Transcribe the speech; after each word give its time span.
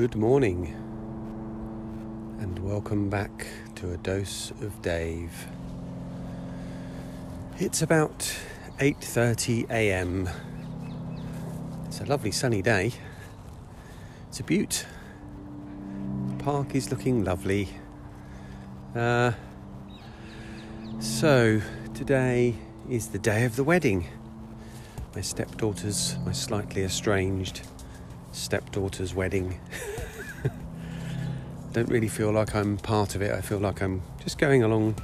Good 0.00 0.16
morning, 0.16 0.74
and 2.40 2.58
welcome 2.60 3.10
back 3.10 3.46
to 3.74 3.92
a 3.92 3.98
dose 3.98 4.50
of 4.62 4.80
Dave. 4.80 5.46
It's 7.58 7.82
about 7.82 8.34
8:30 8.78 9.68
a.m. 9.68 10.30
It's 11.84 12.00
a 12.00 12.06
lovely 12.06 12.30
sunny 12.30 12.62
day. 12.62 12.92
It's 14.28 14.40
a 14.40 14.42
beaut. 14.42 14.86
The 16.28 16.44
park 16.44 16.74
is 16.74 16.90
looking 16.90 17.22
lovely. 17.22 17.68
Uh, 18.96 19.32
so 20.98 21.60
today 21.92 22.54
is 22.88 23.08
the 23.08 23.18
day 23.18 23.44
of 23.44 23.54
the 23.56 23.64
wedding. 23.64 24.06
My 25.14 25.20
stepdaughter's, 25.20 26.16
my 26.24 26.32
slightly 26.32 26.84
estranged 26.84 27.60
stepdaughter's 28.32 29.14
wedding. 29.14 29.60
Don't 31.72 31.88
really 31.88 32.08
feel 32.08 32.32
like 32.32 32.54
I'm 32.54 32.76
part 32.78 33.14
of 33.14 33.22
it. 33.22 33.32
I 33.32 33.40
feel 33.40 33.58
like 33.58 33.80
I'm 33.80 34.02
just 34.22 34.38
going 34.38 34.62
along 34.62 34.96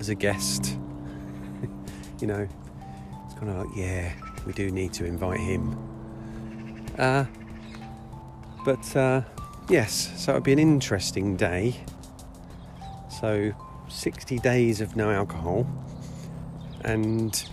as 0.00 0.08
a 0.08 0.14
guest. 0.14 0.66
you 2.20 2.26
know, 2.26 2.48
it's 3.26 3.34
kind 3.34 3.50
of 3.50 3.66
like, 3.66 3.76
yeah, 3.76 4.12
we 4.46 4.52
do 4.52 4.70
need 4.70 4.92
to 4.94 5.04
invite 5.04 5.40
him. 5.40 5.78
Uh, 6.98 7.24
but 8.64 8.96
uh, 8.96 9.22
yes, 9.68 10.12
so 10.16 10.32
it'll 10.32 10.42
be 10.42 10.52
an 10.52 10.58
interesting 10.58 11.36
day. 11.36 11.76
So, 13.20 13.52
60 13.88 14.38
days 14.38 14.80
of 14.80 14.96
no 14.96 15.10
alcohol, 15.10 15.66
and 16.82 17.44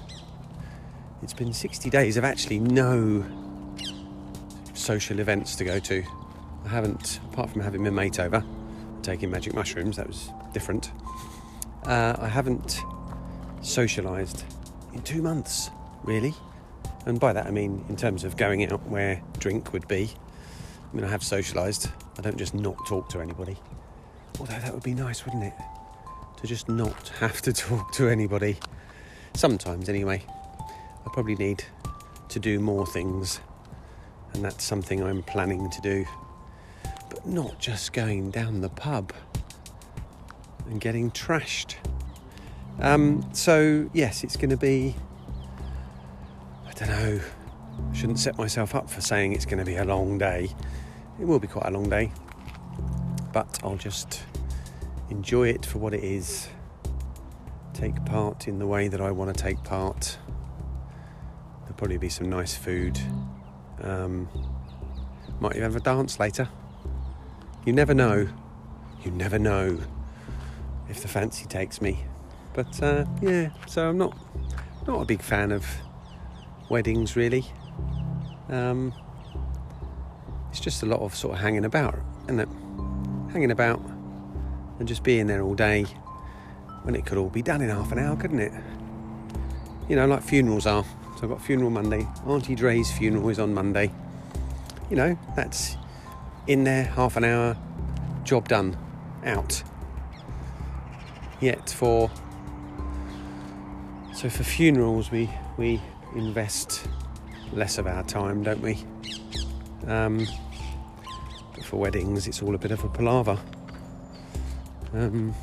it's 1.21 1.33
been 1.33 1.51
60 1.51 1.89
days 1.89 2.15
of 2.15 2.23
actually 2.23 2.59
no 2.59 3.25
social 4.87 5.19
events 5.19 5.57
to 5.57 5.65
go 5.65 5.79
to. 5.79 6.01
I 6.63 6.69
haven't, 6.69 7.19
apart 7.33 7.49
from 7.49 7.59
having 7.59 7.83
my 7.83 7.89
mate 7.89 8.21
over, 8.21 8.41
taking 9.01 9.29
magic 9.29 9.53
mushrooms, 9.53 9.97
that 9.97 10.07
was 10.07 10.29
different. 10.53 10.93
Uh, 11.83 12.15
I 12.17 12.29
haven't 12.29 12.79
socialised 13.59 14.45
in 14.93 15.01
two 15.01 15.21
months, 15.21 15.71
really. 16.05 16.33
And 17.05 17.19
by 17.19 17.33
that 17.33 17.47
I 17.47 17.51
mean 17.51 17.83
in 17.89 17.97
terms 17.97 18.23
of 18.23 18.37
going 18.37 18.63
out 18.71 18.81
where 18.87 19.21
drink 19.39 19.73
would 19.73 19.89
be. 19.89 20.09
I 20.89 20.95
mean, 20.95 21.03
I 21.03 21.09
have 21.09 21.19
socialised, 21.19 21.91
I 22.17 22.21
don't 22.21 22.37
just 22.37 22.53
not 22.53 22.77
talk 22.87 23.09
to 23.09 23.19
anybody. 23.19 23.57
Although 24.39 24.53
that 24.53 24.73
would 24.73 24.83
be 24.83 24.93
nice, 24.93 25.25
wouldn't 25.25 25.43
it? 25.43 25.53
To 26.37 26.47
just 26.47 26.69
not 26.69 27.09
have 27.19 27.41
to 27.41 27.51
talk 27.67 27.91
to 27.95 28.07
anybody. 28.07 28.55
Sometimes, 29.33 29.89
anyway. 29.89 30.23
I 31.05 31.09
probably 31.11 31.35
need 31.35 31.65
to 32.29 32.39
do 32.39 32.61
more 32.61 32.87
things 32.87 33.41
and 34.37 34.45
that's 34.45 34.63
something 34.63 35.01
I'm 35.01 35.23
planning 35.23 35.67
to 35.67 35.81
do. 35.81 36.05
But 37.09 37.25
not 37.25 37.57
just 37.59 37.91
going 37.91 38.29
down 38.29 38.61
the 38.61 38.69
pub 38.69 39.11
and 40.67 40.79
getting 40.79 41.09
trashed. 41.09 41.73
Um, 42.79 43.27
so, 43.33 43.89
yes, 43.93 44.23
it's 44.23 44.35
going 44.35 44.51
to 44.51 44.57
be, 44.57 44.95
I 46.67 46.71
don't 46.73 46.89
know, 46.89 47.19
I 47.19 47.95
shouldn't 47.95 48.19
set 48.19 48.37
myself 48.37 48.75
up 48.75 48.91
for 48.91 49.01
saying 49.01 49.33
it's 49.33 49.45
going 49.45 49.57
to 49.57 49.65
be 49.65 49.77
a 49.77 49.85
long 49.85 50.19
day. 50.19 50.49
It 51.19 51.25
will 51.25 51.39
be 51.39 51.47
quite 51.47 51.65
a 51.65 51.71
long 51.71 51.89
day, 51.89 52.11
but 53.33 53.59
I'll 53.63 53.75
just 53.75 54.21
enjoy 55.09 55.49
it 55.49 55.65
for 55.65 55.79
what 55.79 55.95
it 55.95 56.03
is, 56.03 56.47
take 57.73 58.05
part 58.05 58.47
in 58.47 58.59
the 58.59 58.67
way 58.67 58.87
that 58.87 59.01
I 59.01 59.09
want 59.09 59.35
to 59.35 59.43
take 59.43 59.63
part. 59.63 60.19
There'll 61.61 61.75
probably 61.75 61.97
be 61.97 62.09
some 62.09 62.29
nice 62.29 62.55
food 62.55 62.99
um, 63.83 64.27
might 65.39 65.51
even 65.51 65.63
have 65.63 65.75
a 65.75 65.79
dance 65.79 66.19
later. 66.19 66.49
You 67.65 67.73
never 67.73 67.93
know. 67.93 68.27
You 69.03 69.11
never 69.11 69.37
know 69.37 69.79
if 70.89 71.01
the 71.01 71.07
fancy 71.07 71.45
takes 71.45 71.81
me. 71.81 72.03
But 72.53 72.81
uh, 72.81 73.05
yeah, 73.21 73.49
so 73.67 73.89
I'm 73.89 73.97
not 73.97 74.17
not 74.87 75.01
a 75.01 75.05
big 75.05 75.21
fan 75.21 75.51
of 75.51 75.65
weddings 76.69 77.15
really. 77.15 77.45
Um, 78.49 78.93
it's 80.49 80.59
just 80.59 80.81
a 80.81 80.85
lot 80.85 81.01
of 81.01 81.15
sort 81.15 81.35
of 81.35 81.41
hanging 81.41 81.65
about, 81.65 81.99
isn't 82.25 82.39
it? 82.39 82.49
Hanging 83.31 83.51
about 83.51 83.81
and 84.79 84.87
just 84.87 85.03
being 85.03 85.27
there 85.27 85.41
all 85.41 85.55
day 85.55 85.85
when 86.83 86.95
it 86.95 87.05
could 87.05 87.17
all 87.17 87.29
be 87.29 87.41
done 87.41 87.61
in 87.61 87.69
half 87.69 87.91
an 87.91 87.99
hour, 87.99 88.15
couldn't 88.15 88.39
it? 88.39 88.53
You 89.89 89.95
know, 89.95 90.07
like 90.07 90.23
funerals 90.23 90.65
are. 90.65 90.85
So 91.17 91.23
I've 91.23 91.29
got 91.29 91.41
funeral 91.41 91.71
Monday. 91.71 92.07
Auntie 92.27 92.53
Dre's 92.53 92.91
funeral 92.91 93.27
is 93.29 93.39
on 93.39 93.51
Monday. 93.51 93.89
You 94.91 94.97
know, 94.97 95.17
that's 95.35 95.75
in 96.45 96.63
there, 96.63 96.83
half 96.83 97.17
an 97.17 97.23
hour, 97.23 97.57
job 98.23 98.47
done, 98.47 98.77
out. 99.25 99.63
Yet 101.41 101.71
for 101.71 102.11
so 104.13 104.29
for 104.29 104.43
funerals 104.43 105.09
we 105.09 105.27
we 105.57 105.81
invest 106.15 106.87
less 107.51 107.79
of 107.79 107.87
our 107.87 108.03
time, 108.03 108.43
don't 108.43 108.61
we? 108.61 108.77
Um, 109.87 110.27
but 111.55 111.65
for 111.65 111.77
weddings, 111.77 112.27
it's 112.27 112.43
all 112.43 112.53
a 112.53 112.59
bit 112.59 112.69
of 112.69 112.83
a 112.83 112.89
palaver. 112.89 113.39
Um, 114.93 115.33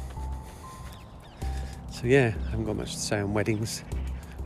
so 1.91 2.07
yeah, 2.07 2.33
I 2.47 2.51
haven't 2.51 2.65
got 2.65 2.77
much 2.77 2.93
to 2.93 3.01
say 3.01 3.19
on 3.19 3.35
weddings. 3.35 3.83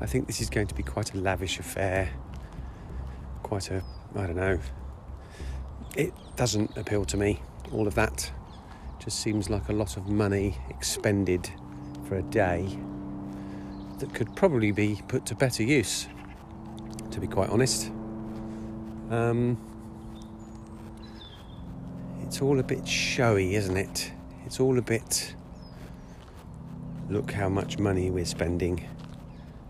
I 0.00 0.06
think 0.06 0.26
this 0.28 0.40
is 0.40 0.48
going 0.48 0.68
to 0.68 0.74
be 0.74 0.82
quite 0.82 1.12
a 1.14 1.18
lavish 1.18 1.58
affair. 1.58 2.10
Quite 3.42 3.70
a, 3.70 3.82
I 4.14 4.26
don't 4.26 4.36
know. 4.36 4.58
It 5.96 6.14
doesn't 6.36 6.76
appeal 6.76 7.04
to 7.06 7.16
me, 7.16 7.42
all 7.72 7.88
of 7.88 7.94
that. 7.96 8.30
Just 9.02 9.20
seems 9.20 9.50
like 9.50 9.68
a 9.68 9.72
lot 9.72 9.96
of 9.96 10.08
money 10.08 10.56
expended 10.70 11.50
for 12.06 12.16
a 12.16 12.22
day 12.22 12.78
that 13.98 14.14
could 14.14 14.34
probably 14.36 14.70
be 14.70 15.00
put 15.08 15.26
to 15.26 15.34
better 15.34 15.64
use, 15.64 16.06
to 17.10 17.18
be 17.18 17.26
quite 17.26 17.50
honest. 17.50 17.90
Um, 19.10 19.58
it's 22.22 22.40
all 22.40 22.60
a 22.60 22.62
bit 22.62 22.86
showy, 22.86 23.56
isn't 23.56 23.76
it? 23.76 24.12
It's 24.46 24.60
all 24.60 24.78
a 24.78 24.82
bit. 24.82 25.34
Look 27.10 27.32
how 27.32 27.48
much 27.48 27.78
money 27.78 28.10
we're 28.10 28.24
spending 28.24 28.86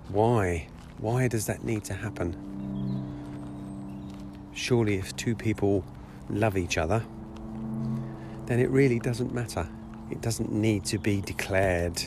why? 0.09 0.69
Why 0.99 1.29
does 1.29 1.47
that 1.47 1.65
need 1.65 1.85
to 1.85 1.95
happen? 1.95 2.35
Surely, 4.53 4.97
if 4.97 5.15
two 5.17 5.35
people 5.35 5.85
love 6.31 6.57
each 6.57 6.79
other, 6.79 7.05
then 8.47 8.59
it 8.59 8.71
really 8.71 8.99
doesn't 8.99 9.33
matter. 9.33 9.69
It 10.11 10.21
doesn't 10.23 10.51
need 10.51 10.85
to 10.87 10.99
be 10.99 11.21
declared 11.21 12.03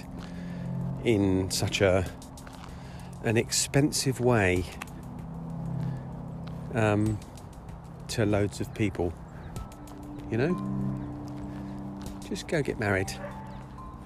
in 1.04 1.50
such 1.52 1.82
a 1.82 2.06
an 3.24 3.38
expensive 3.38 4.20
way 4.20 4.66
um, 6.74 7.20
to 8.08 8.26
loads 8.26 8.60
of 8.60 8.74
people. 8.74 9.14
You 10.32 10.38
know, 10.38 12.10
just 12.28 12.48
go 12.48 12.64
get 12.64 12.80
married. 12.80 13.14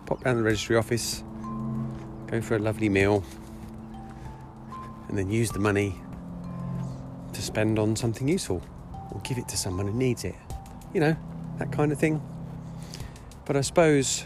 Pop 0.05 0.23
down 0.23 0.35
the 0.35 0.43
registry 0.43 0.75
office. 0.75 1.23
Go 2.27 2.41
for 2.41 2.57
a 2.57 2.59
lovely 2.59 2.89
meal 2.89 3.23
and 5.07 5.17
then 5.17 5.29
use 5.29 5.51
the 5.51 5.59
money 5.59 5.95
to 7.33 7.41
spend 7.41 7.77
on 7.77 7.95
something 7.95 8.27
useful 8.27 8.61
or 9.11 9.21
give 9.21 9.37
it 9.37 9.47
to 9.49 9.57
someone 9.57 9.87
who 9.87 9.93
needs 9.93 10.23
it. 10.23 10.35
You 10.93 11.01
know, 11.01 11.15
that 11.59 11.71
kind 11.71 11.91
of 11.91 11.99
thing. 11.99 12.21
But 13.45 13.55
I 13.55 13.61
suppose 13.61 14.23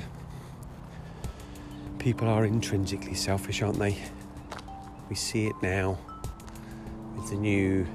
people 1.97 2.27
are 2.27 2.45
intrinsically 2.45 3.15
selfish, 3.15 3.61
aren't 3.61 3.79
they? 3.79 3.97
We 5.09 5.15
see 5.15 5.47
it 5.47 5.55
now 5.61 5.97
with 7.15 7.29
the 7.29 7.35
new 7.35 7.85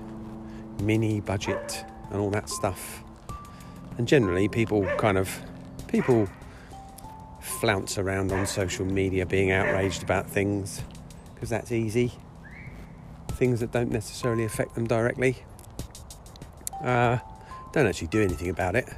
mini 0.82 1.20
budget 1.20 1.85
and 2.11 2.20
all 2.20 2.31
that 2.31 2.49
stuff. 2.49 3.03
And 3.97 4.08
generally, 4.08 4.49
people 4.49 4.85
kind 4.99 5.17
of 5.17 5.31
people 5.87 6.29
flounce 7.41 7.99
around 7.99 8.32
on 8.32 8.47
social 8.47 8.85
media 8.85 9.25
being 9.25 9.53
outraged 9.53 10.03
about 10.03 10.29
things 10.29 10.82
because 11.35 11.49
that's 11.49 11.70
easy 11.70 12.12
things 13.34 13.60
that 13.60 13.72
don't 13.72 13.90
necessarily 13.90 14.44
affect 14.44 14.75
them 14.75 14.86
directly. 14.86 15.36
Uh, 16.82 17.19
don't 17.72 17.86
actually 17.86 18.08
do 18.08 18.22
anything 18.22 18.50
about 18.50 18.76
it. 18.76 18.88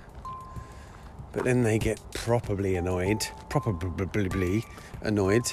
But 1.32 1.44
then 1.44 1.62
they 1.62 1.78
get 1.78 2.00
properly 2.12 2.76
annoyed, 2.76 3.26
probably 3.48 4.64
annoyed, 5.02 5.52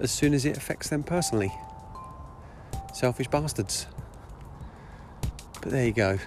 as 0.00 0.10
soon 0.10 0.34
as 0.34 0.44
it 0.44 0.56
affects 0.56 0.88
them 0.88 1.02
personally. 1.02 1.52
Selfish 2.92 3.28
bastards. 3.28 3.86
But 5.60 5.70
there 5.70 5.84
you 5.84 5.92
go. 5.92 6.18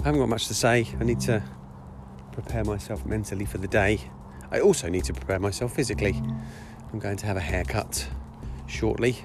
I 0.00 0.04
haven't 0.04 0.20
got 0.20 0.28
much 0.28 0.48
to 0.48 0.54
say. 0.54 0.86
I 1.00 1.04
need 1.04 1.20
to 1.20 1.42
prepare 2.32 2.64
myself 2.64 3.06
mentally 3.06 3.44
for 3.44 3.58
the 3.58 3.68
day. 3.68 4.00
I 4.50 4.60
also 4.60 4.88
need 4.88 5.04
to 5.04 5.12
prepare 5.12 5.38
myself 5.38 5.74
physically. 5.74 6.20
I'm 6.92 6.98
going 6.98 7.16
to 7.18 7.26
have 7.26 7.36
a 7.36 7.40
haircut 7.40 8.08
shortly 8.66 9.24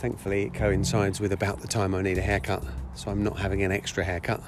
thankfully 0.00 0.44
it 0.44 0.54
coincides 0.54 1.20
with 1.20 1.30
about 1.30 1.60
the 1.60 1.68
time 1.68 1.94
I 1.94 2.00
need 2.00 2.16
a 2.16 2.22
haircut, 2.22 2.64
so 2.94 3.10
I'm 3.10 3.22
not 3.22 3.38
having 3.38 3.62
an 3.62 3.70
extra 3.70 4.02
haircut. 4.02 4.42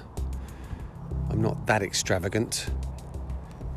I'm 1.29 1.43
not 1.43 1.67
that 1.67 1.83
extravagant. 1.83 2.71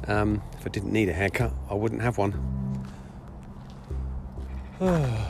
Um, 0.08 0.42
if 0.58 0.66
I 0.66 0.70
didn't 0.70 0.94
need 0.94 1.10
a 1.10 1.14
haircut, 1.14 1.54
I 1.70 1.74
wouldn't 1.74 2.02
have 2.02 2.18
one. 2.18 2.34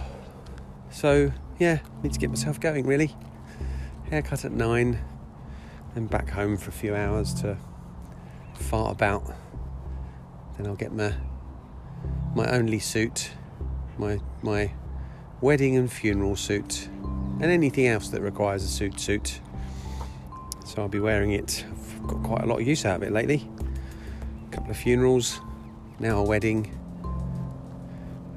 so, 0.91 1.31
yeah, 1.57 1.79
need 2.03 2.13
to 2.13 2.19
get 2.19 2.29
myself 2.29 2.59
going 2.59 2.85
really. 2.85 3.15
Haircut 4.11 4.45
at 4.45 4.51
nine, 4.51 4.99
then 5.95 6.05
back 6.05 6.29
home 6.29 6.57
for 6.57 6.69
a 6.69 6.73
few 6.73 6.95
hours 6.95 7.33
to 7.41 7.57
fart 8.53 8.91
about. 8.91 9.33
Then 10.57 10.67
I'll 10.67 10.75
get 10.75 10.93
my 10.93 11.11
my 12.35 12.45
only 12.51 12.77
suit, 12.77 13.31
my 13.97 14.19
my 14.43 14.71
wedding 15.41 15.75
and 15.75 15.91
funeral 15.91 16.35
suit, 16.35 16.87
and 17.39 17.45
anything 17.45 17.87
else 17.87 18.09
that 18.09 18.21
requires 18.21 18.63
a 18.63 18.67
suit 18.67 18.99
suit. 18.99 19.39
So 20.65 20.81
I'll 20.81 20.87
be 20.87 20.99
wearing 20.99 21.31
it. 21.31 21.65
I've 21.69 22.07
got 22.07 22.23
quite 22.23 22.43
a 22.43 22.45
lot 22.45 22.61
of 22.61 22.67
use 22.67 22.85
out 22.85 22.97
of 22.97 23.03
it 23.03 23.11
lately. 23.11 23.47
A 24.47 24.55
couple 24.55 24.71
of 24.71 24.77
funerals, 24.77 25.39
now 25.99 26.19
a 26.19 26.23
wedding, 26.23 26.71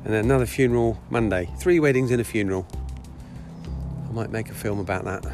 and 0.04 0.14
then 0.14 0.24
another 0.24 0.46
funeral 0.46 1.00
Monday. 1.10 1.50
Three 1.58 1.80
weddings 1.80 2.10
and 2.10 2.20
a 2.20 2.24
funeral. 2.24 2.66
I 4.08 4.12
might 4.12 4.30
make 4.30 4.50
a 4.50 4.54
film 4.54 4.78
about 4.78 5.04
that. 5.04 5.26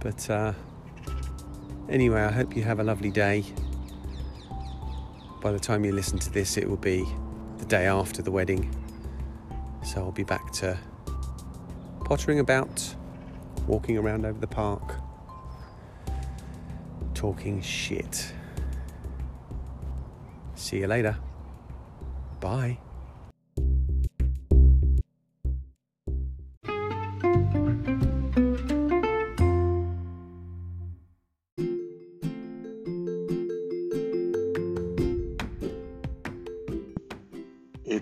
But 0.00 0.30
uh, 0.30 0.52
anyway, 1.88 2.22
I 2.22 2.30
hope 2.30 2.56
you 2.56 2.62
have 2.62 2.80
a 2.80 2.84
lovely 2.84 3.10
day. 3.10 3.44
By 5.40 5.52
the 5.52 5.58
time 5.58 5.84
you 5.84 5.92
listen 5.92 6.18
to 6.20 6.30
this, 6.30 6.56
it 6.56 6.68
will 6.68 6.76
be 6.76 7.04
the 7.58 7.64
day 7.64 7.86
after 7.86 8.22
the 8.22 8.30
wedding. 8.30 8.81
So 9.82 10.00
I'll 10.00 10.12
be 10.12 10.24
back 10.24 10.52
to 10.52 10.78
pottering 12.04 12.38
about, 12.38 12.94
walking 13.66 13.98
around 13.98 14.24
over 14.24 14.38
the 14.38 14.46
park, 14.46 14.96
talking 17.14 17.60
shit. 17.60 18.32
See 20.54 20.78
you 20.78 20.86
later. 20.86 21.16
Bye. 22.40 22.78